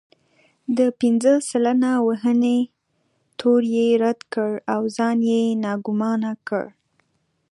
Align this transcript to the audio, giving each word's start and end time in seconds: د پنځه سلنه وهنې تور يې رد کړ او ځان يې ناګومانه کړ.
د 0.77 0.79
پنځه 0.99 1.33
سلنه 1.49 1.91
وهنې 2.07 2.59
تور 3.39 3.61
يې 3.75 3.87
رد 4.03 4.19
کړ 4.33 4.51
او 4.73 4.81
ځان 4.97 5.17
يې 5.31 5.41
ناګومانه 5.65 6.31
کړ. 6.47 6.65